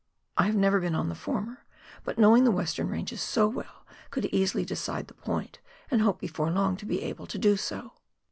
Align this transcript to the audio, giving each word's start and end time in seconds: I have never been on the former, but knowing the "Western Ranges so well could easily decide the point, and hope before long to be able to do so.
I 0.35 0.47
have 0.47 0.55
never 0.55 0.79
been 0.79 0.95
on 0.95 1.09
the 1.09 1.13
former, 1.13 1.63
but 2.03 2.17
knowing 2.17 2.43
the 2.43 2.49
"Western 2.49 2.87
Ranges 2.89 3.21
so 3.21 3.47
well 3.47 3.85
could 4.09 4.25
easily 4.33 4.65
decide 4.65 5.07
the 5.07 5.13
point, 5.13 5.59
and 5.91 6.01
hope 6.01 6.19
before 6.19 6.49
long 6.49 6.75
to 6.77 6.87
be 6.87 7.03
able 7.03 7.27
to 7.27 7.37
do 7.37 7.55
so. 7.55 7.93